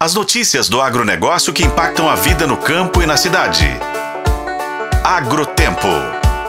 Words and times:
As 0.00 0.14
notícias 0.14 0.68
do 0.68 0.80
agronegócio 0.80 1.52
que 1.52 1.64
impactam 1.64 2.08
a 2.08 2.14
vida 2.14 2.46
no 2.46 2.56
campo 2.56 3.02
e 3.02 3.06
na 3.06 3.16
cidade. 3.16 3.66
Agrotempo. 5.02 5.88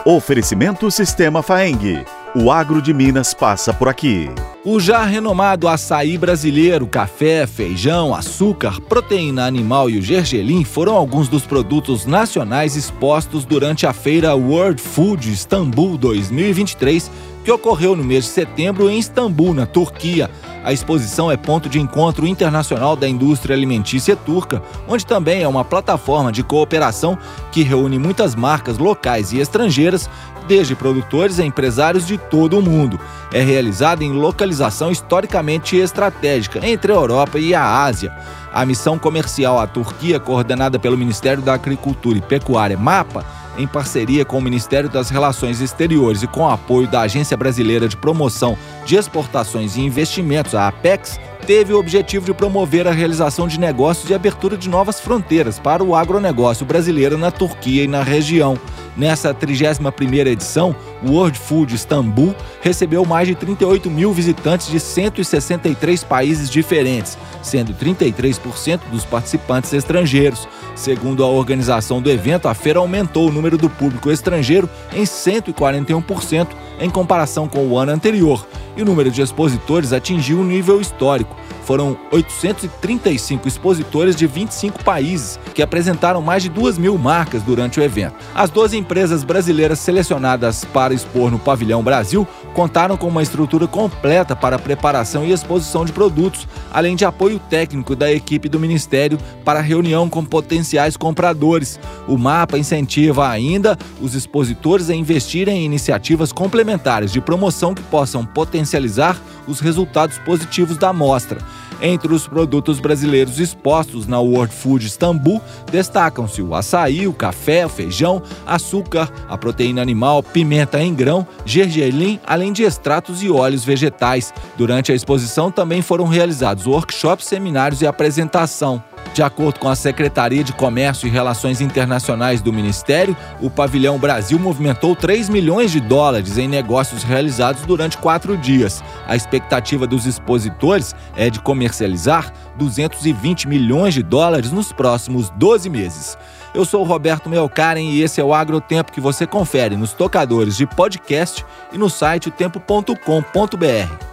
Oferecimento 0.04 0.88
Sistema 0.88 1.42
Faeng. 1.42 2.04
O 2.32 2.52
agro 2.52 2.80
de 2.80 2.94
Minas 2.94 3.34
passa 3.34 3.74
por 3.74 3.88
aqui. 3.88 4.30
O 4.62 4.78
já 4.78 5.06
renomado 5.06 5.66
açaí 5.66 6.18
brasileiro, 6.18 6.86
café, 6.86 7.46
feijão, 7.46 8.14
açúcar, 8.14 8.78
proteína 8.78 9.46
animal 9.46 9.88
e 9.88 9.96
o 9.96 10.02
gergelim 10.02 10.64
foram 10.64 10.94
alguns 10.94 11.28
dos 11.28 11.46
produtos 11.46 12.04
nacionais 12.04 12.76
expostos 12.76 13.46
durante 13.46 13.86
a 13.86 13.94
feira 13.94 14.34
World 14.34 14.82
Food 14.82 15.32
Istanbul 15.32 15.96
2023, 15.96 17.10
que 17.42 17.50
ocorreu 17.50 17.96
no 17.96 18.04
mês 18.04 18.24
de 18.24 18.30
setembro 18.32 18.90
em 18.90 18.98
Istambul, 18.98 19.54
na 19.54 19.64
Turquia. 19.64 20.30
A 20.62 20.74
exposição 20.74 21.32
é 21.32 21.38
ponto 21.38 21.70
de 21.70 21.80
encontro 21.80 22.26
internacional 22.26 22.94
da 22.94 23.08
indústria 23.08 23.56
alimentícia 23.56 24.14
turca, 24.14 24.62
onde 24.86 25.06
também 25.06 25.42
é 25.42 25.48
uma 25.48 25.64
plataforma 25.64 26.30
de 26.30 26.42
cooperação 26.42 27.16
que 27.50 27.62
reúne 27.62 27.98
muitas 27.98 28.34
marcas 28.34 28.76
locais 28.76 29.32
e 29.32 29.38
estrangeiras, 29.38 30.06
desde 30.50 30.74
produtores 30.74 31.38
a 31.38 31.44
empresários 31.44 32.04
de 32.04 32.18
todo 32.18 32.58
o 32.58 32.62
mundo. 32.62 32.98
É 33.32 33.40
realizada 33.40 34.02
em 34.02 34.12
localização 34.50 34.90
historicamente 34.90 35.76
estratégica 35.76 36.66
entre 36.66 36.90
a 36.90 36.96
Europa 36.96 37.38
e 37.38 37.54
a 37.54 37.84
Ásia. 37.84 38.12
A 38.52 38.66
missão 38.66 38.98
comercial 38.98 39.60
à 39.60 39.66
Turquia, 39.66 40.18
coordenada 40.18 40.78
pelo 40.78 40.98
Ministério 40.98 41.42
da 41.42 41.54
Agricultura 41.54 42.18
e 42.18 42.20
Pecuária 42.20 42.76
MAPA, 42.76 43.24
em 43.56 43.66
parceria 43.66 44.24
com 44.24 44.38
o 44.38 44.42
Ministério 44.42 44.88
das 44.88 45.08
Relações 45.08 45.60
Exteriores 45.60 46.22
e 46.22 46.26
com 46.26 46.40
o 46.40 46.50
apoio 46.50 46.88
da 46.88 47.02
Agência 47.02 47.36
Brasileira 47.36 47.88
de 47.88 47.96
Promoção 47.96 48.58
de 48.84 48.96
Exportações 48.96 49.76
e 49.76 49.80
Investimentos, 49.80 50.54
a 50.54 50.68
APEX, 50.68 51.18
teve 51.46 51.72
o 51.72 51.78
objetivo 51.78 52.26
de 52.26 52.34
promover 52.34 52.86
a 52.86 52.92
realização 52.92 53.48
de 53.48 53.58
negócios 53.58 54.10
e 54.10 54.14
abertura 54.14 54.56
de 54.56 54.68
novas 54.68 55.00
fronteiras 55.00 55.58
para 55.58 55.82
o 55.82 55.94
agronegócio 55.94 56.64
brasileiro 56.66 57.18
na 57.18 57.30
Turquia 57.30 57.84
e 57.84 57.88
na 57.88 58.02
região. 58.02 58.58
Nessa 58.96 59.32
31ª 59.32 60.26
edição, 60.26 60.74
o 61.02 61.12
World 61.12 61.38
Food 61.38 61.74
Istanbul 61.74 62.34
recebeu 62.60 63.04
mais 63.04 63.28
de 63.28 63.34
38 63.34 63.90
mil 63.90 64.12
visitantes 64.12 64.68
de 64.68 64.78
163 64.78 66.04
países 66.04 66.50
diferentes, 66.50 67.16
sendo 67.42 67.72
33% 67.72 68.80
dos 68.90 69.04
participantes 69.04 69.72
estrangeiros. 69.72 70.46
Segundo 70.74 71.24
a 71.24 71.28
organização 71.28 72.02
do 72.02 72.10
evento, 72.10 72.48
a 72.48 72.54
feira 72.54 72.78
aumentou 72.78 73.28
o 73.28 73.32
número 73.32 73.56
do 73.56 73.70
público 73.70 74.10
estrangeiro 74.10 74.68
em 74.92 75.04
141% 75.04 76.48
em 76.80 76.90
comparação 76.90 77.46
com 77.46 77.66
o 77.66 77.78
ano 77.78 77.92
anterior, 77.92 78.46
e 78.76 78.82
o 78.82 78.84
número 78.84 79.10
de 79.10 79.20
expositores 79.22 79.92
atingiu 79.92 80.38
um 80.38 80.44
nível 80.44 80.80
histórico. 80.80 81.36
Foram 81.70 81.96
835 82.10 83.46
expositores 83.46 84.16
de 84.16 84.26
25 84.26 84.82
países 84.82 85.38
que 85.54 85.62
apresentaram 85.62 86.20
mais 86.20 86.42
de 86.42 86.48
2 86.48 86.76
mil 86.76 86.98
marcas 86.98 87.44
durante 87.44 87.78
o 87.78 87.82
evento. 87.84 88.16
As 88.34 88.50
12 88.50 88.76
empresas 88.76 89.22
brasileiras 89.22 89.78
selecionadas 89.78 90.64
para 90.64 90.92
expor 90.92 91.30
no 91.30 91.38
Pavilhão 91.38 91.80
Brasil 91.80 92.26
contaram 92.54 92.96
com 92.96 93.06
uma 93.06 93.22
estrutura 93.22 93.68
completa 93.68 94.34
para 94.34 94.56
a 94.56 94.58
preparação 94.58 95.24
e 95.24 95.30
exposição 95.30 95.84
de 95.84 95.92
produtos, 95.92 96.48
além 96.72 96.96
de 96.96 97.04
apoio 97.04 97.38
técnico 97.38 97.94
da 97.94 98.10
equipe 98.10 98.48
do 98.48 98.58
Ministério 98.58 99.16
para 99.44 99.60
reunião 99.60 100.10
com 100.10 100.24
potenciais 100.24 100.96
compradores. 100.96 101.78
O 102.08 102.18
mapa 102.18 102.58
incentiva 102.58 103.28
ainda 103.28 103.78
os 104.00 104.16
expositores 104.16 104.90
a 104.90 104.94
investirem 104.96 105.58
em 105.58 105.66
iniciativas 105.66 106.32
complementares 106.32 107.12
de 107.12 107.20
promoção 107.20 107.76
que 107.76 107.82
possam 107.84 108.26
potencializar 108.26 109.16
os 109.46 109.60
resultados 109.60 110.18
positivos 110.18 110.76
da 110.76 110.92
mostra. 110.92 111.38
Entre 111.82 112.12
os 112.12 112.26
produtos 112.26 112.78
brasileiros 112.78 113.40
expostos 113.40 114.06
na 114.06 114.20
World 114.20 114.54
Food 114.54 114.86
Istanbul, 114.86 115.40
destacam-se 115.70 116.42
o 116.42 116.54
açaí, 116.54 117.08
o 117.08 117.12
café, 117.12 117.64
o 117.64 117.68
feijão, 117.68 118.22
açúcar, 118.46 119.10
a 119.28 119.38
proteína 119.38 119.80
animal, 119.80 120.22
pimenta 120.22 120.82
em 120.82 120.94
grão, 120.94 121.26
gergelim, 121.44 122.20
além 122.26 122.52
de 122.52 122.62
extratos 122.62 123.22
e 123.22 123.30
óleos 123.30 123.64
vegetais. 123.64 124.32
Durante 124.56 124.92
a 124.92 124.94
exposição 124.94 125.50
também 125.50 125.80
foram 125.80 126.06
realizados 126.06 126.66
workshops, 126.66 127.26
seminários 127.26 127.80
e 127.80 127.86
apresentação. 127.86 128.82
De 129.12 129.22
acordo 129.22 129.58
com 129.58 129.68
a 129.68 129.74
Secretaria 129.74 130.44
de 130.44 130.52
Comércio 130.52 131.06
e 131.06 131.10
Relações 131.10 131.60
Internacionais 131.60 132.40
do 132.40 132.52
Ministério, 132.52 133.16
o 133.40 133.50
Pavilhão 133.50 133.98
Brasil 133.98 134.38
movimentou 134.38 134.94
3 134.94 135.28
milhões 135.28 135.72
de 135.72 135.80
dólares 135.80 136.38
em 136.38 136.46
negócios 136.46 137.02
realizados 137.02 137.62
durante 137.62 137.98
quatro 137.98 138.36
dias. 138.36 138.82
A 139.06 139.16
expectativa 139.16 139.86
dos 139.86 140.06
expositores 140.06 140.94
é 141.16 141.28
de 141.28 141.40
comercializar 141.40 142.32
220 142.56 143.48
milhões 143.48 143.94
de 143.94 144.02
dólares 144.02 144.52
nos 144.52 144.72
próximos 144.72 145.28
12 145.30 145.68
meses. 145.68 146.16
Eu 146.54 146.64
sou 146.64 146.82
o 146.82 146.86
Roberto 146.86 147.28
Melkaren 147.28 147.80
e 147.80 148.02
esse 148.02 148.20
é 148.20 148.24
o 148.24 148.32
Agrotempo 148.32 148.92
que 148.92 149.00
você 149.00 149.26
confere 149.26 149.76
nos 149.76 149.92
tocadores 149.92 150.56
de 150.56 150.66
podcast 150.66 151.44
e 151.72 151.78
no 151.78 151.90
site 151.90 152.30
tempo.com.br. 152.30 152.94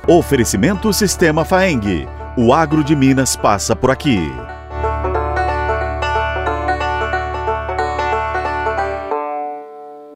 Oferecimento 0.08 0.92
Sistema 0.92 1.46
Faeng. 1.46 2.08
O 2.36 2.54
agro 2.54 2.84
de 2.84 2.96
Minas 2.96 3.36
passa 3.36 3.76
por 3.76 3.90
aqui. 3.90 4.32